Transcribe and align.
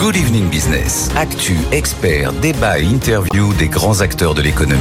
Good 0.00 0.16
Evening 0.16 0.48
Business. 0.48 1.10
Actu, 1.14 1.58
experts, 1.72 2.32
débat 2.32 2.78
et 2.78 2.84
interview 2.84 3.52
des 3.58 3.68
grands 3.68 4.00
acteurs 4.00 4.32
de 4.32 4.40
l'économie. 4.40 4.80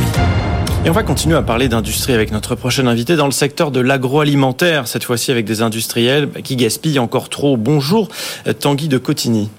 Et 0.86 0.90
on 0.90 0.94
va 0.94 1.04
continuer 1.04 1.36
à 1.36 1.42
parler 1.42 1.68
d'industrie 1.68 2.14
avec 2.14 2.32
notre 2.32 2.56
prochain 2.56 2.88
invité 2.88 3.18
dans 3.18 3.26
le 3.26 3.34
secteur 3.34 3.72
de 3.72 3.82
l'agroalimentaire, 3.82 4.88
cette 4.88 5.04
fois-ci 5.04 5.30
avec 5.30 5.44
des 5.44 5.62
industriels 5.62 6.30
qui 6.42 6.56
gaspillent 6.56 7.00
encore 7.00 7.28
trop. 7.28 7.58
Bonjour 7.58 8.08
Tanguy 8.62 8.88
de 8.88 8.98
Cotigny. 8.98 9.50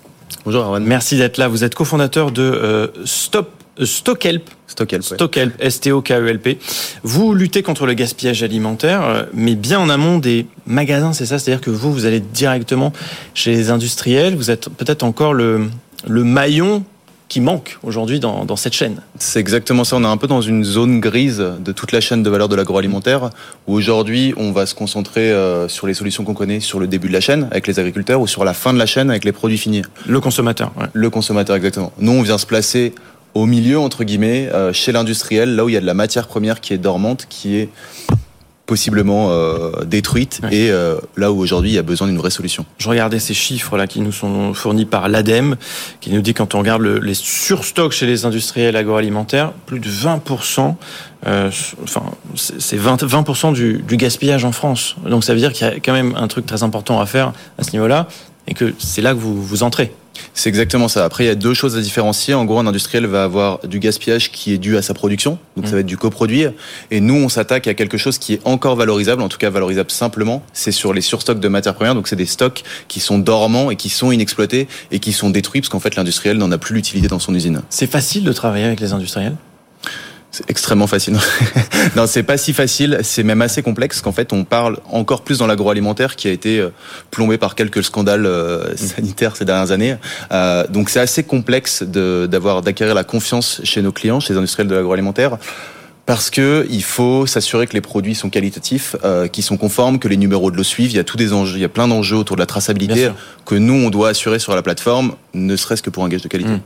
Bonjour 0.46 0.64
Arwan. 0.64 0.82
Merci 0.82 1.18
d'être 1.18 1.36
là. 1.36 1.46
Vous 1.46 1.62
êtes 1.62 1.74
cofondateur 1.74 2.30
de 2.30 2.40
euh, 2.40 2.86
Stop 3.04 3.59
Stockelp. 3.84 4.48
Stockelp. 4.66 5.02
Stockelp, 5.02 5.54
S-T-O-K-E-L-P. 5.58 6.58
Vous 7.02 7.34
luttez 7.34 7.62
contre 7.62 7.86
le 7.86 7.94
gaspillage 7.94 8.42
alimentaire, 8.42 9.02
euh, 9.04 9.22
mais 9.34 9.54
bien 9.54 9.80
en 9.80 9.88
amont 9.88 10.18
des 10.18 10.46
magasins, 10.66 11.12
c'est 11.12 11.26
ça? 11.26 11.38
C'est-à-dire 11.38 11.60
que 11.60 11.70
vous, 11.70 11.93
vous 11.93 12.06
allez 12.06 12.20
directement 12.20 12.93
chez 13.34 13.52
les 13.52 13.70
industriels. 13.70 14.36
Vous 14.36 14.50
êtes 14.50 14.68
peut-être 14.68 15.02
encore 15.02 15.34
le, 15.34 15.68
le 16.06 16.24
maillon 16.24 16.84
qui 17.30 17.40
manque 17.40 17.79
aujourd'hui 17.85 18.18
dans, 18.18 18.44
dans, 18.44 18.57
cette 18.57 18.72
chaîne. 18.72 19.00
C'est 19.16 19.38
exactement 19.38 19.85
ça. 19.85 19.96
On 19.96 20.02
est 20.02 20.07
un 20.07 20.16
peu 20.16 20.26
dans 20.26 20.43
une 20.43 20.64
zone 20.64 20.99
grise 20.99 21.38
de 21.38 21.72
toute 21.72 21.93
la 21.93 22.00
chaîne 22.00 22.24
de 22.24 22.29
valeur 22.29 22.49
de 22.49 22.57
l'agroalimentaire, 22.57 23.30
où 23.68 23.74
aujourd'hui 23.74 24.35
on 24.36 24.50
va 24.50 24.66
se 24.66 24.74
concentrer 24.74 25.30
euh, 25.30 25.68
sur 25.68 25.86
les 25.86 25.94
solutions 25.94 26.24
qu'on 26.24 26.35
connaît 26.35 26.58
sur 26.58 26.80
le 26.80 26.88
début 26.88 27.07
de 27.07 27.12
la 27.12 27.21
chaîne 27.21 27.46
avec 27.52 27.68
les 27.68 27.79
agriculteurs 27.79 28.21
ou 28.21 28.26
sur 28.26 28.44
la 28.44 28.52
fin 28.52 28.72
de 28.72 28.79
la 28.79 28.86
chaîne 28.86 29.10
avec 29.10 29.24
les 29.24 29.30
produits 29.30 29.58
finis. 29.58 29.82
Le 30.07 30.21
consommateur. 30.21 30.72
Ouais. 30.76 30.86
Le 30.93 31.08
consommateur, 31.08 31.54
exactement. 31.54 31.93
Nous, 31.99 32.10
on 32.10 32.22
vient 32.22 32.36
se 32.36 32.47
placer 32.47 32.94
au 33.34 33.47
milieu, 33.47 33.78
entre 33.78 34.05
guillemets, 34.05 34.48
euh, 34.52 34.72
chez 34.72 34.92
l'industriel, 34.92 35.55
là 35.56 35.64
où 35.64 35.69
il 35.69 35.72
y 35.72 35.77
a 35.77 35.80
de 35.80 35.86
la 35.86 35.94
matière 35.94 36.27
première 36.27 36.61
qui 36.61 36.72
est 36.72 36.78
dormante, 36.78 37.27
qui 37.28 37.56
est 37.56 37.69
possiblement 38.70 39.30
euh, 39.33 39.84
détruite 39.84 40.38
ouais. 40.44 40.55
et 40.55 40.70
euh, 40.70 40.94
là 41.16 41.33
où 41.33 41.41
aujourd'hui 41.41 41.70
il 41.72 41.74
y 41.74 41.78
a 41.78 41.83
besoin 41.83 42.06
d'une 42.06 42.19
vraie 42.19 42.30
solution. 42.30 42.64
Je 42.78 42.88
regardais 42.88 43.19
ces 43.19 43.34
chiffres 43.34 43.77
là 43.77 43.88
qui 43.88 44.00
nous 44.00 44.12
sont 44.12 44.55
fournis 44.55 44.84
par 44.84 45.08
l'ADEME 45.08 45.56
qui 46.00 46.12
nous 46.12 46.20
dit 46.20 46.34
quand 46.34 46.55
on 46.55 46.61
regarde 46.61 46.80
le, 46.80 47.00
les 47.00 47.14
surstocks 47.14 47.91
chez 47.91 48.06
les 48.06 48.27
industriels 48.27 48.77
agroalimentaires, 48.77 49.50
plus 49.66 49.80
de 49.80 49.88
20%, 49.90 50.77
euh, 51.27 51.50
enfin 51.83 52.02
c'est 52.36 52.78
20%, 52.78 53.06
20 53.06 53.52
du, 53.52 53.83
du 53.83 53.96
gaspillage 53.96 54.44
en 54.44 54.52
France. 54.52 54.94
Donc 55.05 55.24
ça 55.24 55.34
veut 55.34 55.40
dire 55.40 55.52
qu'il 55.52 55.66
y 55.66 55.70
a 55.70 55.80
quand 55.80 55.92
même 55.92 56.14
un 56.16 56.28
truc 56.28 56.46
très 56.46 56.62
important 56.62 57.00
à 57.00 57.06
faire 57.06 57.33
à 57.58 57.64
ce 57.64 57.72
niveau-là 57.72 58.06
et 58.46 58.55
que 58.55 58.72
c'est 58.78 59.02
là 59.02 59.14
que 59.14 59.18
vous, 59.18 59.42
vous 59.42 59.64
entrez. 59.64 59.92
C'est 60.34 60.48
exactement 60.48 60.88
ça. 60.88 61.04
Après, 61.04 61.24
il 61.24 61.26
y 61.26 61.30
a 61.30 61.34
deux 61.34 61.54
choses 61.54 61.76
à 61.76 61.80
différencier. 61.80 62.34
En 62.34 62.44
gros, 62.44 62.58
un 62.58 62.66
industriel 62.66 63.06
va 63.06 63.24
avoir 63.24 63.58
du 63.66 63.78
gaspillage 63.78 64.32
qui 64.32 64.52
est 64.52 64.58
dû 64.58 64.77
à 64.77 64.82
sa 64.82 64.94
production, 64.94 65.38
donc 65.56 65.66
mmh. 65.66 65.68
ça 65.68 65.74
va 65.74 65.80
être 65.80 65.86
du 65.86 65.96
coproduit. 65.96 66.46
Et 66.90 67.00
nous, 67.00 67.14
on 67.14 67.28
s'attaque 67.28 67.66
à 67.66 67.74
quelque 67.74 67.98
chose 67.98 68.18
qui 68.18 68.34
est 68.34 68.40
encore 68.44 68.77
valorisable, 68.77 69.22
en 69.22 69.28
tout 69.28 69.38
cas 69.38 69.50
valorisable 69.50 69.90
simplement. 69.90 70.42
C'est 70.52 70.72
sur 70.72 70.92
les 70.92 71.00
surstocks 71.00 71.40
de 71.40 71.48
matières 71.48 71.74
premières. 71.74 71.94
Donc, 71.94 72.08
c'est 72.08 72.16
des 72.16 72.27
stocks 72.27 72.62
qui 72.88 73.00
sont 73.00 73.18
dormants 73.18 73.70
et 73.70 73.77
qui 73.77 73.88
sont 73.88 74.12
inexploités 74.12 74.68
et 74.90 74.98
qui 74.98 75.12
sont 75.12 75.30
détruits 75.30 75.60
parce 75.60 75.68
qu'en 75.68 75.80
fait, 75.80 75.96
l'industriel 75.96 76.38
n'en 76.38 76.50
a 76.52 76.58
plus 76.58 76.74
l'utilité 76.74 77.08
dans 77.08 77.18
son 77.18 77.34
usine. 77.34 77.62
C'est 77.70 77.90
facile 77.90 78.24
de 78.24 78.32
travailler 78.32 78.64
avec 78.64 78.80
les 78.80 78.92
industriels? 78.92 79.36
C'est 80.31 80.48
extrêmement 80.48 80.86
facile. 80.86 81.17
non, 81.97 82.06
c'est 82.06 82.23
pas 82.23 82.36
si 82.36 82.53
facile, 82.53 83.00
c'est 83.03 83.23
même 83.23 83.42
assez 83.42 83.62
complexe 83.62 84.00
qu'en 84.00 84.12
fait 84.12 84.33
on 84.33 84.45
parle 84.45 84.78
encore 84.91 85.23
plus 85.23 85.39
dans 85.39 85.47
l'agroalimentaire 85.47 86.17
qui 86.17 86.28
a 86.28 86.31
été 86.31 86.67
plombé 87.11 87.39
par 87.39 87.55
quelques 87.55 87.83
scandales 87.83 88.27
euh, 88.27 88.77
sanitaires 88.77 89.36
ces 89.36 89.45
dernières 89.45 89.73
années. 89.73 89.97
Euh, 90.33 90.67
donc 90.69 90.91
c'est 90.91 91.01
assez 91.01 91.25
complexe 91.25 91.83
d'avoir 91.83 92.62
d'acquérir 92.62 92.95
la 92.95 93.05
confiance 93.05 93.61
chez 93.64 93.83
nos 93.83 93.92
clients, 93.92 94.20
chez 94.20 94.34
les 94.34 94.39
industriels 94.39 94.69
de 94.69 94.75
l'agroalimentaire 94.75 95.39
parce 96.11 96.28
que 96.28 96.66
il 96.69 96.83
faut 96.83 97.25
s'assurer 97.25 97.69
que 97.69 97.72
les 97.72 97.80
produits 97.80 98.16
sont 98.16 98.30
qualitatifs, 98.30 98.97
euh, 99.05 99.28
qui 99.28 99.42
sont 99.42 99.56
conformes, 99.56 100.00
que 100.00 100.08
les 100.08 100.17
numéros 100.17 100.50
de 100.50 100.56
l'eau 100.56 100.64
suivent. 100.64 100.91
Il 100.91 100.97
y 100.97 100.98
a 100.98 101.05
tous 101.05 101.17
des 101.17 101.33
enjeux, 101.33 101.56
il 101.56 101.61
y 101.61 101.64
a 101.64 101.69
plein 101.69 101.86
d'enjeux 101.86 102.17
autour 102.17 102.34
de 102.34 102.41
la 102.41 102.47
traçabilité 102.47 103.11
que 103.47 103.55
nous 103.55 103.75
on 103.75 103.91
doit 103.91 104.08
assurer 104.08 104.41
sur 104.41 104.56
la 104.56 104.62
plateforme, 104.62 105.14
ne 105.34 105.55
serait-ce 105.55 105.84
que 105.84 105.91
pour 105.91 106.02
un 106.02 106.08
gage 106.08 106.22
de 106.22 106.27
qualité. 106.27 106.50
Mmh. 106.50 106.61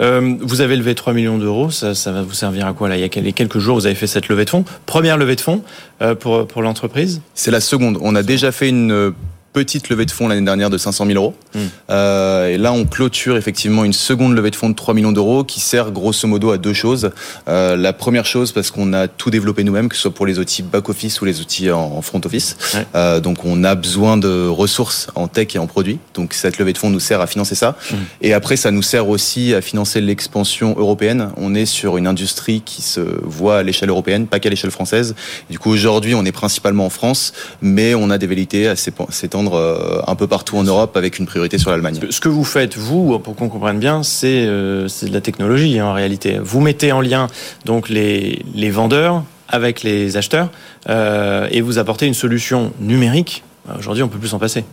Euh, 0.00 0.34
vous 0.40 0.62
avez 0.62 0.74
levé 0.74 0.96
3 0.96 1.12
millions 1.12 1.38
d'euros, 1.38 1.70
ça, 1.70 1.94
ça, 1.94 2.10
va 2.10 2.22
vous 2.22 2.32
servir 2.32 2.66
à 2.66 2.72
quoi 2.72 2.88
là? 2.88 2.96
Il 2.96 3.00
y 3.02 3.04
a 3.04 3.08
quelques 3.08 3.60
jours, 3.60 3.76
vous 3.76 3.86
avez 3.86 3.94
fait 3.94 4.08
cette 4.08 4.26
levée 4.26 4.46
de 4.46 4.50
fonds? 4.50 4.64
Première 4.84 5.16
levée 5.16 5.36
de 5.36 5.40
fonds 5.40 5.62
euh, 6.00 6.16
pour 6.16 6.48
pour 6.48 6.60
l'entreprise? 6.62 7.20
C'est 7.36 7.52
la 7.52 7.60
seconde. 7.60 7.98
On 8.00 8.16
a 8.16 8.24
déjà 8.24 8.50
fait 8.50 8.68
une 8.68 9.14
petite 9.52 9.90
levée 9.90 10.06
de 10.06 10.10
fonds 10.10 10.28
l'année 10.28 10.44
dernière 10.44 10.70
de 10.70 10.78
500 10.78 11.06
000 11.06 11.18
euros. 11.18 11.34
Mmh. 11.54 11.58
Euh, 11.90 12.48
et 12.48 12.58
là, 12.58 12.72
on 12.72 12.86
clôture 12.86 13.36
effectivement 13.36 13.84
une 13.84 13.92
seconde 13.92 14.34
levée 14.34 14.50
de 14.50 14.56
fonds 14.56 14.70
de 14.70 14.74
3 14.74 14.94
millions 14.94 15.12
d'euros 15.12 15.44
qui 15.44 15.60
sert 15.60 15.90
grosso 15.90 16.26
modo 16.26 16.50
à 16.50 16.58
deux 16.58 16.72
choses. 16.72 17.10
Euh, 17.48 17.76
la 17.76 17.92
première 17.92 18.24
chose, 18.24 18.52
parce 18.52 18.70
qu'on 18.70 18.92
a 18.92 19.08
tout 19.08 19.30
développé 19.30 19.62
nous-mêmes, 19.64 19.88
que 19.88 19.96
ce 19.96 20.02
soit 20.02 20.14
pour 20.14 20.26
les 20.26 20.38
outils 20.38 20.62
back-office 20.62 21.20
ou 21.20 21.24
les 21.26 21.40
outils 21.40 21.70
en, 21.70 22.00
front 22.02 22.20
office. 22.24 22.56
Ouais. 22.74 22.86
Euh, 22.94 23.20
donc, 23.20 23.44
on 23.44 23.62
a 23.64 23.74
besoin 23.74 24.16
de 24.16 24.46
ressources 24.46 25.08
en 25.14 25.28
tech 25.28 25.54
et 25.54 25.58
en 25.58 25.66
produits. 25.66 25.98
Donc, 26.14 26.32
cette 26.32 26.58
levée 26.58 26.72
de 26.72 26.78
fonds 26.78 26.90
nous 26.90 27.00
sert 27.00 27.20
à 27.20 27.26
financer 27.26 27.54
ça. 27.54 27.76
Mmh. 27.90 27.94
Et 28.22 28.32
après, 28.32 28.56
ça 28.56 28.70
nous 28.70 28.82
sert 28.82 29.08
aussi 29.08 29.54
à 29.54 29.60
financer 29.60 30.00
l'expansion 30.00 30.74
européenne. 30.78 31.30
On 31.36 31.54
est 31.54 31.66
sur 31.66 31.98
une 31.98 32.06
industrie 32.06 32.62
qui 32.64 32.80
se 32.80 33.00
voit 33.00 33.58
à 33.58 33.62
l'échelle 33.62 33.90
européenne, 33.90 34.26
pas 34.26 34.40
qu'à 34.40 34.48
l'échelle 34.48 34.70
française. 34.70 35.14
Et 35.50 35.52
du 35.52 35.58
coup, 35.58 35.70
aujourd'hui, 35.70 36.14
on 36.14 36.24
est 36.24 36.32
principalement 36.32 36.86
en 36.86 36.90
France, 36.90 37.32
mais 37.60 37.94
on 37.94 38.08
a 38.08 38.16
des 38.16 38.26
velléités 38.26 38.66
à 38.68 38.76
s'étendre 38.76 39.41
un 39.52 40.14
peu 40.14 40.26
partout 40.26 40.56
en 40.56 40.64
Europe 40.64 40.96
avec 40.96 41.18
une 41.18 41.26
priorité 41.26 41.58
sur 41.58 41.70
l'Allemagne. 41.70 41.98
Ce 42.10 42.20
que 42.20 42.28
vous 42.28 42.44
faites, 42.44 42.76
vous, 42.76 43.18
pour 43.18 43.34
qu'on 43.34 43.48
comprenne 43.48 43.78
bien, 43.78 44.02
c'est 44.02 44.44
euh, 44.46 44.88
de 45.02 45.12
la 45.12 45.20
technologie 45.20 45.78
hein, 45.78 45.86
en 45.86 45.92
réalité. 45.92 46.38
Vous 46.42 46.60
mettez 46.60 46.92
en 46.92 47.00
lien 47.00 47.26
donc 47.64 47.88
les, 47.88 48.44
les 48.54 48.70
vendeurs 48.70 49.22
avec 49.48 49.82
les 49.82 50.16
acheteurs 50.16 50.50
euh, 50.88 51.48
et 51.50 51.60
vous 51.60 51.78
apportez 51.78 52.06
une 52.06 52.14
solution 52.14 52.72
numérique. 52.80 53.44
Aujourd'hui, 53.78 54.02
on 54.02 54.08
peut 54.08 54.18
plus 54.18 54.28
s'en 54.28 54.38
passer. 54.38 54.64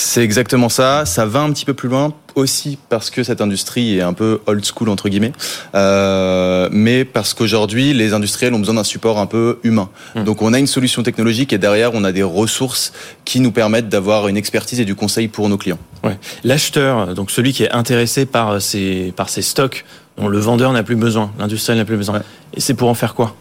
C'est 0.00 0.22
exactement 0.22 0.68
ça. 0.68 1.04
Ça 1.06 1.26
va 1.26 1.40
un 1.40 1.50
petit 1.50 1.64
peu 1.64 1.74
plus 1.74 1.88
loin 1.88 2.14
aussi 2.36 2.78
parce 2.88 3.10
que 3.10 3.24
cette 3.24 3.40
industrie 3.40 3.98
est 3.98 4.00
un 4.00 4.12
peu 4.12 4.40
old 4.46 4.64
school 4.64 4.90
entre 4.90 5.08
guillemets, 5.08 5.32
euh, 5.74 6.68
mais 6.70 7.04
parce 7.04 7.34
qu'aujourd'hui 7.34 7.92
les 7.92 8.12
industriels 8.12 8.54
ont 8.54 8.60
besoin 8.60 8.76
d'un 8.76 8.84
support 8.84 9.18
un 9.18 9.26
peu 9.26 9.58
humain. 9.64 9.90
Mmh. 10.14 10.22
Donc 10.22 10.40
on 10.40 10.52
a 10.52 10.58
une 10.60 10.68
solution 10.68 11.02
technologique 11.02 11.52
et 11.52 11.58
derrière 11.58 11.94
on 11.94 12.04
a 12.04 12.12
des 12.12 12.22
ressources 12.22 12.92
qui 13.24 13.40
nous 13.40 13.50
permettent 13.50 13.88
d'avoir 13.88 14.28
une 14.28 14.36
expertise 14.36 14.78
et 14.78 14.84
du 14.84 14.94
conseil 14.94 15.26
pour 15.26 15.48
nos 15.48 15.58
clients. 15.58 15.80
Ouais. 16.04 16.16
L'acheteur, 16.44 17.14
donc 17.14 17.32
celui 17.32 17.52
qui 17.52 17.64
est 17.64 17.72
intéressé 17.72 18.24
par 18.24 18.62
ces 18.62 19.12
par 19.16 19.28
ces 19.28 19.42
stocks 19.42 19.84
dont 20.16 20.28
le 20.28 20.38
vendeur 20.38 20.72
n'a 20.72 20.84
plus 20.84 20.96
besoin, 20.96 21.32
l'industriel 21.40 21.76
n'a 21.76 21.84
plus 21.84 21.96
besoin. 21.96 22.18
Ouais. 22.18 22.24
Et 22.54 22.60
c'est 22.60 22.74
pour 22.74 22.88
en 22.88 22.94
faire 22.94 23.14
quoi? 23.14 23.34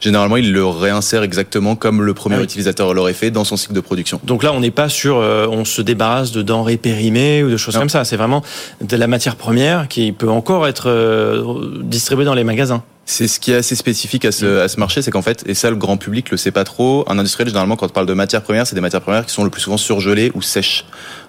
Généralement, 0.00 0.36
il 0.36 0.52
le 0.52 0.64
réinsère 0.64 1.22
exactement 1.22 1.76
comme 1.76 2.02
le 2.02 2.14
premier 2.14 2.36
ah 2.36 2.38
oui. 2.38 2.44
utilisateur 2.44 2.94
l'aurait 2.94 3.12
fait 3.12 3.30
dans 3.30 3.44
son 3.44 3.56
cycle 3.56 3.74
de 3.74 3.80
production. 3.80 4.20
Donc 4.24 4.42
là, 4.42 4.52
on 4.52 4.60
n'est 4.60 4.70
pas 4.70 4.88
sur, 4.88 5.16
euh, 5.18 5.46
on 5.50 5.64
se 5.64 5.82
débarrasse 5.82 6.32
de 6.32 6.42
denrées 6.42 6.76
périmées 6.76 7.42
ou 7.42 7.50
de 7.50 7.56
choses 7.56 7.74
non. 7.74 7.80
comme 7.80 7.88
ça. 7.88 8.04
C'est 8.04 8.16
vraiment 8.16 8.42
de 8.80 8.96
la 8.96 9.06
matière 9.06 9.36
première 9.36 9.88
qui 9.88 10.12
peut 10.12 10.30
encore 10.30 10.66
être 10.66 10.88
euh, 10.88 11.82
distribuée 11.82 12.24
dans 12.24 12.34
les 12.34 12.44
magasins. 12.44 12.82
C'est 13.10 13.26
ce 13.26 13.40
qui 13.40 13.52
est 13.52 13.54
assez 13.54 13.74
spécifique 13.74 14.26
à 14.26 14.32
ce, 14.32 14.58
à 14.58 14.68
ce 14.68 14.78
marché, 14.78 15.00
c'est 15.00 15.10
qu'en 15.10 15.22
fait, 15.22 15.42
et 15.46 15.54
ça 15.54 15.70
le 15.70 15.76
grand 15.76 15.96
public 15.96 16.30
le 16.30 16.36
sait 16.36 16.50
pas 16.50 16.64
trop, 16.64 17.06
un 17.08 17.18
industriel 17.18 17.48
généralement 17.48 17.74
quand 17.74 17.86
on 17.86 17.88
parle 17.88 18.06
de 18.06 18.12
matières 18.12 18.42
premières, 18.42 18.66
c'est 18.66 18.74
des 18.74 18.82
matières 18.82 19.00
premières 19.00 19.24
qui 19.24 19.32
sont 19.32 19.44
le 19.44 19.50
plus 19.50 19.62
souvent 19.62 19.78
surgelées 19.78 20.30
ou 20.34 20.42
sèches. 20.42 20.84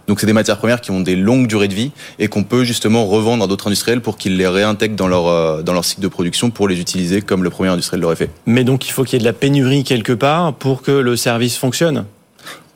Donc 0.06 0.20
c'est 0.20 0.28
des 0.28 0.34
matières 0.34 0.58
premières 0.58 0.82
qui 0.82 0.92
ont 0.92 1.00
des 1.00 1.16
longues 1.16 1.48
durées 1.48 1.70
de 1.70 1.74
vie 1.74 1.92
et 2.20 2.28
qu'on 2.28 2.44
peut 2.44 2.66
justement 2.66 3.06
revendre 3.06 3.46
à 3.46 3.48
d'autres 3.48 3.68
industriels 3.68 4.02
pour 4.02 4.18
qu'ils 4.18 4.36
les 4.36 4.46
réintègrent 4.46 4.98
dans 4.98 5.08
leur 5.08 5.28
euh, 5.28 5.62
dans 5.62 5.72
leur 5.72 5.86
cycle 5.86 6.02
de 6.02 6.10
production 6.10 6.50
pour 6.50 6.68
les 6.68 6.82
utiliser 6.82 7.22
comme 7.22 7.46
le 7.46 7.50
premier 7.50 7.70
industriel 7.70 8.02
l'aurait 8.02 8.18
fait. 8.18 8.30
Mais 8.46 8.66
donc 8.66 8.86
il 8.90 8.92
faut 8.92 9.06
qu'il 9.06 9.14
y 9.14 9.16
ait 9.16 9.20
de 9.20 9.26
la 9.26 9.32
pénurie 9.32 9.86
quelque 9.86 10.12
part 10.12 10.56
pour 10.56 10.82
que 10.82 10.92
le 10.92 11.16
service 11.16 11.56
fonctionne? 11.56 12.04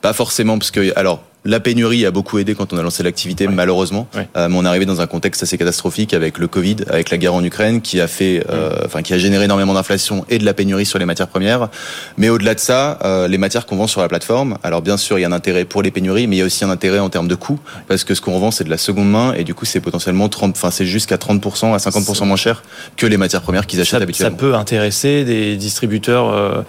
Pas 0.00 0.14
forcément 0.14 0.56
parce 0.56 0.70
que 0.70 0.98
alors 0.98 1.22
la 1.44 1.60
pénurie 1.60 2.06
a 2.06 2.10
beaucoup 2.10 2.38
aidé 2.38 2.54
quand 2.54 2.72
on 2.72 2.78
a 2.78 2.82
lancé 2.82 3.02
l'activité, 3.02 3.46
ouais. 3.46 3.52
malheureusement. 3.52 4.08
Ouais. 4.14 4.28
Euh, 4.36 4.48
mais 4.48 4.56
on 4.56 4.64
est 4.64 4.68
arrivé 4.68 4.86
dans 4.86 5.00
un 5.00 5.06
contexte 5.06 5.42
assez 5.42 5.58
catastrophique 5.58 6.14
avec 6.14 6.38
le 6.38 6.48
Covid, 6.48 6.76
avec 6.88 7.10
la 7.10 7.18
guerre 7.18 7.34
en 7.34 7.44
Ukraine, 7.44 7.82
qui 7.82 8.00
a 8.00 8.08
fait, 8.08 8.44
euh, 8.48 8.70
enfin, 8.84 9.02
qui 9.02 9.12
a 9.12 9.18
généré 9.18 9.44
énormément 9.44 9.74
d'inflation 9.74 10.24
et 10.30 10.38
de 10.38 10.44
la 10.44 10.54
pénurie 10.54 10.86
sur 10.86 10.98
les 10.98 11.04
matières 11.04 11.28
premières. 11.28 11.68
Mais 12.16 12.30
au-delà 12.30 12.54
de 12.54 12.60
ça, 12.60 12.98
euh, 13.04 13.28
les 13.28 13.36
matières 13.36 13.66
qu'on 13.66 13.76
vend 13.76 13.86
sur 13.86 14.00
la 14.00 14.08
plateforme, 14.08 14.56
alors 14.62 14.80
bien 14.80 14.96
sûr, 14.96 15.18
il 15.18 15.22
y 15.22 15.24
a 15.24 15.28
un 15.28 15.32
intérêt 15.32 15.66
pour 15.66 15.82
les 15.82 15.90
pénuries, 15.90 16.26
mais 16.26 16.36
il 16.36 16.38
y 16.38 16.42
a 16.42 16.46
aussi 16.46 16.64
un 16.64 16.70
intérêt 16.70 16.98
en 16.98 17.10
termes 17.10 17.28
de 17.28 17.34
coût, 17.34 17.60
parce 17.88 18.04
que 18.04 18.14
ce 18.14 18.22
qu'on 18.22 18.34
revend, 18.34 18.50
c'est 18.50 18.64
de 18.64 18.70
la 18.70 18.78
seconde 18.78 19.10
main, 19.10 19.34
et 19.34 19.44
du 19.44 19.52
coup, 19.54 19.66
c'est 19.66 19.80
potentiellement 19.80 20.30
30, 20.30 20.56
enfin, 20.56 20.70
c'est 20.70 20.86
jusqu'à 20.86 21.16
30% 21.16 21.74
à 21.74 21.76
50% 21.76 22.26
moins 22.26 22.36
cher 22.36 22.62
que 22.96 23.06
les 23.06 23.18
matières 23.18 23.42
premières 23.42 23.66
qu'ils 23.66 23.80
achètent 23.80 23.98
ça, 23.98 24.02
habituellement. 24.02 24.36
Ça 24.36 24.40
peut 24.40 24.54
intéresser 24.54 25.24
des 25.24 25.56
distributeurs 25.56 26.30
euh, 26.30 26.62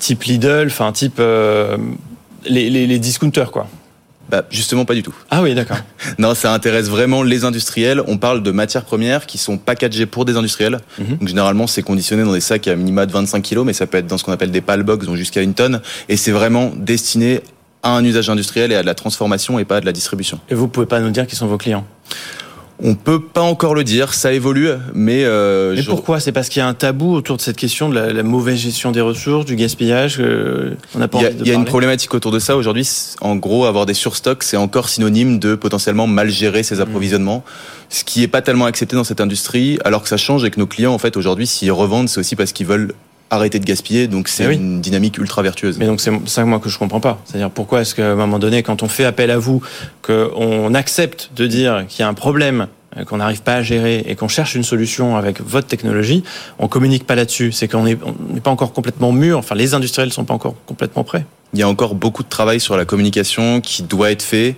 type 0.00 0.24
Lidl, 0.24 0.66
enfin, 0.66 0.90
type 0.90 1.18
euh, 1.20 1.76
les, 2.44 2.70
les, 2.70 2.88
les 2.88 2.98
discounters, 2.98 3.52
quoi. 3.52 3.68
Bah, 4.30 4.44
justement 4.50 4.84
pas 4.84 4.94
du 4.94 5.02
tout. 5.02 5.14
Ah 5.30 5.42
oui, 5.42 5.54
d'accord. 5.54 5.78
non, 6.18 6.34
ça 6.34 6.52
intéresse 6.54 6.88
vraiment 6.88 7.22
les 7.22 7.44
industriels. 7.44 8.02
On 8.06 8.16
parle 8.16 8.42
de 8.42 8.50
matières 8.50 8.84
premières 8.84 9.26
qui 9.26 9.38
sont 9.38 9.58
packagées 9.58 10.06
pour 10.06 10.24
des 10.24 10.36
industriels. 10.36 10.78
Mm 10.98 11.02
-hmm. 11.04 11.18
Donc 11.18 11.28
généralement, 11.28 11.66
c'est 11.66 11.82
conditionné 11.82 12.22
dans 12.24 12.32
des 12.32 12.40
sacs 12.40 12.68
à 12.68 12.76
minima 12.76 13.06
de 13.06 13.12
25 13.12 13.42
kg, 13.42 13.58
mais 13.64 13.72
ça 13.72 13.86
peut 13.86 13.98
être 13.98 14.06
dans 14.06 14.18
ce 14.18 14.24
qu'on 14.24 14.32
appelle 14.32 14.52
des 14.52 14.60
palbox, 14.60 15.06
donc 15.06 15.16
jusqu'à 15.16 15.42
une 15.42 15.54
tonne. 15.54 15.80
Et 16.08 16.16
c'est 16.16 16.32
vraiment 16.32 16.72
destiné 16.76 17.40
à 17.82 17.90
un 17.96 18.04
usage 18.04 18.28
industriel 18.28 18.72
et 18.72 18.76
à 18.76 18.82
de 18.82 18.86
la 18.86 18.94
transformation 18.94 19.58
et 19.58 19.64
pas 19.64 19.76
à 19.76 19.80
de 19.80 19.86
la 19.86 19.92
distribution. 19.92 20.38
Et 20.50 20.54
vous 20.54 20.68
pouvez 20.68 20.86
pas 20.86 21.00
nous 21.00 21.10
dire 21.10 21.26
qui 21.26 21.36
sont 21.36 21.46
vos 21.46 21.58
clients? 21.58 21.84
On 22.82 22.94
peut 22.94 23.20
pas 23.20 23.42
encore 23.42 23.74
le 23.74 23.84
dire, 23.84 24.14
ça 24.14 24.32
évolue, 24.32 24.68
mais. 24.94 25.24
Euh, 25.24 25.74
mais 25.76 25.82
pourquoi? 25.82 26.20
C'est 26.20 26.32
parce 26.32 26.48
qu'il 26.48 26.60
y 26.60 26.62
a 26.62 26.68
un 26.68 26.74
tabou 26.74 27.14
autour 27.14 27.36
de 27.36 27.42
cette 27.42 27.56
question 27.56 27.88
de 27.88 27.98
la, 27.98 28.22
mauvaise 28.22 28.58
gestion 28.58 28.90
des 28.92 29.00
ressources, 29.00 29.44
du 29.44 29.56
gaspillage. 29.56 30.18
Euh, 30.20 30.74
on 30.94 31.06
pas. 31.08 31.20
Il 31.40 31.46
y 31.46 31.50
a, 31.50 31.54
une 31.54 31.64
problématique 31.64 32.14
autour 32.14 32.32
de 32.32 32.38
ça 32.38 32.56
aujourd'hui. 32.56 32.88
En 33.20 33.36
gros, 33.36 33.66
avoir 33.66 33.86
des 33.86 33.94
surstocks, 33.94 34.42
c'est 34.42 34.56
encore 34.56 34.88
synonyme 34.88 35.38
de 35.38 35.54
potentiellement 35.54 36.06
mal 36.06 36.30
gérer 36.30 36.62
ses 36.62 36.76
mmh. 36.76 36.80
approvisionnements, 36.80 37.44
ce 37.88 38.04
qui 38.04 38.22
est 38.22 38.28
pas 38.28 38.42
tellement 38.42 38.66
accepté 38.66 38.96
dans 38.96 39.04
cette 39.04 39.20
industrie, 39.20 39.78
alors 39.84 40.02
que 40.02 40.08
ça 40.08 40.16
change 40.16 40.44
et 40.44 40.50
que 40.50 40.58
nos 40.58 40.66
clients, 40.66 40.94
en 40.94 40.98
fait, 40.98 41.16
aujourd'hui, 41.16 41.46
s'ils 41.46 41.72
revendent, 41.72 42.08
c'est 42.08 42.20
aussi 42.20 42.36
parce 42.36 42.52
qu'ils 42.52 42.66
veulent 42.66 42.94
arrêter 43.30 43.58
de 43.58 43.64
gaspiller. 43.64 44.08
Donc 44.08 44.28
c'est 44.28 44.46
eh 44.50 44.54
une 44.54 44.80
dynamique 44.80 45.18
ultra 45.18 45.42
vertueuse. 45.42 45.78
Mais 45.78 45.86
donc 45.86 46.00
c'est 46.00 46.12
ça 46.26 46.44
moi 46.44 46.58
que 46.58 46.68
je 46.68 46.78
comprends 46.78 47.00
pas. 47.00 47.20
C'est-à-dire 47.24 47.50
pourquoi 47.50 47.80
est-ce 47.80 47.94
qu'à 47.94 48.10
un 48.10 48.16
moment 48.16 48.38
donné, 48.38 48.62
quand 48.62 48.82
on 48.82 48.88
fait 48.88 49.04
appel 49.04 49.30
à 49.30 49.38
vous, 49.38 49.62
qu'on 50.02 50.74
accepte 50.74 51.30
de 51.36 51.46
dire 51.46 51.84
qu'il 51.88 52.00
y 52.00 52.02
a 52.02 52.08
un 52.08 52.14
problème 52.14 52.66
euh, 52.96 53.04
qu'on 53.04 53.18
n'arrive 53.18 53.42
pas 53.42 53.54
à 53.54 53.62
gérer 53.62 54.04
et 54.06 54.16
qu'on 54.16 54.28
cherche 54.28 54.56
une 54.56 54.64
solution 54.64 55.16
avec 55.16 55.40
votre 55.40 55.68
technologie, 55.68 56.24
on 56.58 56.66
communique 56.66 57.06
pas 57.06 57.14
là-dessus. 57.14 57.52
C'est 57.52 57.68
qu'on 57.68 57.84
n'est 57.84 57.96
pas 57.96 58.50
encore 58.50 58.72
complètement 58.72 59.12
mûr. 59.12 59.38
Enfin, 59.38 59.54
les 59.54 59.74
industriels 59.74 60.12
sont 60.12 60.24
pas 60.24 60.34
encore 60.34 60.56
complètement 60.66 61.04
prêts. 61.04 61.24
Il 61.54 61.60
y 61.60 61.62
a 61.62 61.68
encore 61.68 61.94
beaucoup 61.94 62.22
de 62.22 62.28
travail 62.28 62.60
sur 62.60 62.76
la 62.76 62.84
communication 62.84 63.60
qui 63.60 63.82
doit 63.82 64.10
être 64.10 64.22
fait, 64.22 64.54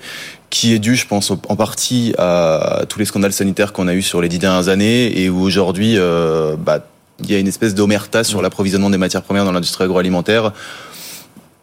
qui 0.51 0.75
est 0.75 0.79
dû, 0.79 0.97
je 0.97 1.07
pense, 1.07 1.31
en 1.31 1.57
partie 1.57 2.15
à 2.19 2.85
tous 2.89 2.99
les 2.99 3.07
scandales 3.07 3.33
sanitaires 3.33 3.73
qu'on 3.73 3.89
a 3.89 3.95
eu 3.95 4.03
sur 4.03 4.21
les 4.21 4.29
dix 4.29 4.39
dernières 4.39 4.69
années 4.69 5.21
et 5.21 5.31
où 5.31 5.41
aujourd'hui, 5.41 5.95
euh, 5.97 6.57
bah, 6.59 6.85
il 7.25 7.33
y 7.33 7.35
a 7.35 7.39
une 7.39 7.49
espèce 7.49 7.75
d'omerta 7.75 8.25
sur 8.25 8.43
l'approvisionnement 8.43 8.91
des 8.91 8.99
matières 8.99 9.23
premières 9.23 9.45
dans 9.45 9.53
l'industrie 9.53 9.85
agroalimentaire 9.85 10.53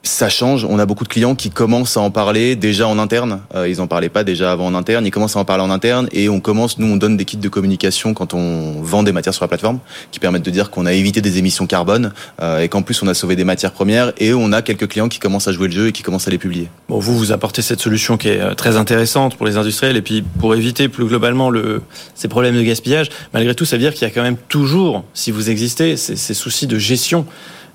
ça 0.10 0.30
change. 0.30 0.66
On 0.66 0.80
a 0.80 0.86
beaucoup 0.86 1.04
de 1.04 1.10
clients 1.10 1.36
qui 1.36 1.50
commencent 1.50 1.96
à 1.96 2.02
en 2.02 2.12
parler 2.12 2.56
déjà 2.56 2.88
en 2.88 2.98
interne. 2.98 3.42
Euh, 3.56 3.70
ils 3.70 3.80
en 3.80 3.88
parlaient 3.88 4.10
pas 4.10 4.24
déjà 4.24 4.52
avant 4.52 4.66
en 4.66 4.76
interne. 4.76 5.06
Ils 5.06 5.12
commencent 5.12 5.36
à 5.36 5.40
en 5.40 5.46
parler 5.46 5.64
en 5.64 5.70
interne 5.70 6.10
et 6.12 6.30
on 6.30 6.40
commence. 6.40 6.80
Nous, 6.80 6.88
on 6.88 6.98
donne 6.98 7.16
des 7.16 7.26
kits 7.26 7.38
de 7.38 7.50
communication 7.50 8.14
quand 8.14 8.34
on 8.34 8.82
vend 8.82 9.04
des 9.04 9.12
matières 9.12 9.34
sur 9.34 9.44
la 9.44 9.48
plateforme 9.48 9.80
qui 10.12 10.20
permettent 10.20 10.44
de 10.44 10.52
dire 10.52 10.72
qu'on 10.72 10.86
a 10.86 10.94
évité 10.94 11.22
des 11.22 11.38
émissions 11.38 11.68
carbone 11.68 12.12
euh, 12.42 12.62
et 12.62 12.70
qu'en 12.70 12.82
plus 12.82 13.02
on 13.04 13.08
a 13.08 13.14
sauvé 13.14 13.36
des 13.36 13.44
matières 13.44 13.72
premières. 13.72 14.12
Et 14.18 14.34
on 14.34 14.52
a 14.52 14.62
quelques 14.62 14.88
clients 14.88 15.10
qui 15.10 15.20
commencent 15.20 15.48
à 15.48 15.52
jouer 15.52 15.68
le 15.68 15.74
jeu 15.74 15.88
et 15.88 15.92
qui 15.92 16.02
commencent 16.02 16.28
à 16.28 16.32
les 16.32 16.40
publier. 16.40 16.70
Bon, 16.90 17.00
vous 17.00 17.18
vous 17.18 17.32
apportez 17.32 17.62
cette 17.62 17.80
solution 17.80 18.18
qui 18.18 18.30
est 18.30 18.42
euh, 18.42 18.56
très 18.56 18.78
intéressante 18.78 19.36
pour 19.36 19.46
les 19.46 19.58
industriels 19.58 19.96
et 19.96 20.02
puis 20.02 20.24
pour 20.40 20.56
éviter 20.56 20.90
plus 20.90 21.06
globalement 21.06 21.50
le, 21.50 21.82
ces 22.16 22.28
problèmes 22.28 22.56
de 22.56 22.64
gaspillage. 22.64 23.10
Malgré 23.34 23.54
tout, 23.54 23.66
ça 23.66 23.76
veut 23.76 23.82
dire 23.82 23.94
qu'il 23.94 24.08
y 24.08 24.12
a 24.12 24.14
quand 24.14 24.24
même 24.24 24.38
toujours, 24.48 25.04
si 25.14 25.32
vous 25.32 25.50
existez, 25.50 25.98
ces, 25.98 26.16
ces 26.16 26.34
soucis 26.34 26.68
de 26.68 26.80
gestion 26.80 27.26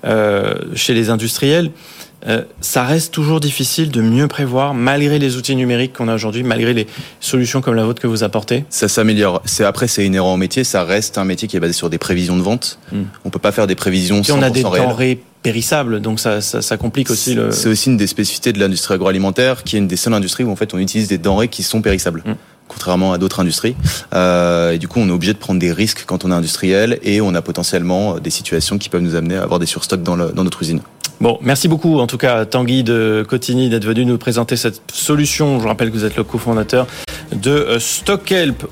euh, 0.05 0.53
chez 0.75 0.93
les 0.93 1.09
industriels. 1.09 1.71
Euh, 2.27 2.43
ça 2.61 2.83
reste 2.83 3.13
toujours 3.13 3.39
difficile 3.39 3.91
de 3.91 4.01
mieux 4.01 4.27
prévoir 4.27 4.73
malgré 4.73 5.19
les 5.19 5.37
outils 5.37 5.55
numériques 5.55 5.93
qu'on 5.93 6.07
a 6.07 6.15
aujourd'hui, 6.15 6.43
malgré 6.43 6.73
les 6.73 6.87
solutions 7.19 7.61
comme 7.61 7.75
la 7.75 7.83
vôtre 7.83 8.01
que 8.01 8.07
vous 8.07 8.23
apportez 8.23 8.65
Ça 8.69 8.87
s'améliore. 8.87 9.41
C'est 9.45 9.63
après, 9.63 9.87
c'est 9.87 10.05
inhérent 10.05 10.33
au 10.33 10.37
métier. 10.37 10.63
Ça 10.63 10.83
reste 10.83 11.17
un 11.17 11.25
métier 11.25 11.47
qui 11.47 11.57
est 11.57 11.59
basé 11.59 11.73
sur 11.73 11.89
des 11.89 11.97
prévisions 11.97 12.37
de 12.37 12.41
vente. 12.41 12.79
Hmm. 12.91 13.03
On 13.25 13.29
peut 13.29 13.39
pas 13.39 13.51
faire 13.51 13.67
des 13.67 13.75
prévisions 13.75 14.23
sans 14.23 14.39
on 14.39 14.41
a 14.41 14.49
des 14.49 14.63
denrées 14.63 15.21
périssables, 15.43 16.01
donc 16.01 16.19
ça, 16.19 16.41
ça, 16.41 16.77
complique 16.77 17.11
aussi 17.11 17.35
le. 17.35 17.51
C'est 17.51 17.69
aussi 17.69 17.89
une 17.89 17.97
des 17.97 18.07
spécificités 18.07 18.51
de 18.51 18.59
l'industrie 18.59 18.95
agroalimentaire, 18.95 19.63
qui 19.63 19.75
est 19.75 19.79
une 19.79 19.87
des 19.87 19.95
seules 19.95 20.15
industries 20.15 20.43
où 20.43 20.51
en 20.51 20.55
fait 20.55 20.73
on 20.73 20.79
utilise 20.79 21.07
des 21.07 21.19
denrées 21.19 21.49
qui 21.49 21.61
sont 21.61 21.83
périssables. 21.83 22.23
Hmm. 22.25 22.33
contrairement 22.67 23.13
à 23.13 23.19
d'autres 23.19 23.41
industries. 23.41 23.75
Euh, 24.15 24.71
et 24.71 24.79
du 24.79 24.87
coup, 24.87 24.99
on 24.99 25.07
est 25.07 25.11
obligé 25.11 25.33
de 25.33 25.37
prendre 25.37 25.59
des 25.59 25.71
risques 25.71 26.05
quand 26.07 26.25
on 26.25 26.31
est 26.31 26.33
industriel 26.33 26.97
et 27.03 27.21
on 27.21 27.35
a 27.35 27.43
potentiellement 27.43 28.17
des 28.17 28.31
situations 28.31 28.79
qui 28.79 28.89
peuvent 28.89 29.03
nous 29.03 29.13
amener 29.13 29.35
à 29.35 29.43
avoir 29.43 29.59
des 29.59 29.67
surstocks 29.67 30.01
dans, 30.01 30.17
dans 30.17 30.43
notre 30.43 30.63
usine. 30.63 30.81
Bon, 31.21 31.39
merci 31.41 31.67
beaucoup 31.67 31.99
en 31.99 32.07
tout 32.07 32.17
cas 32.17 32.45
Tanguy 32.45 32.83
de 32.83 33.25
Cotigny 33.27 33.69
d'être 33.69 33.85
venu 33.85 34.05
nous 34.05 34.17
présenter 34.17 34.57
cette 34.57 34.81
solution. 34.91 35.59
Je 35.61 35.67
rappelle 35.67 35.89
que 35.89 35.95
vous 35.95 36.05
êtes 36.05 36.17
le 36.17 36.23
cofondateur 36.23 36.87
de 37.31 37.77
Stockhelp. 37.79 38.65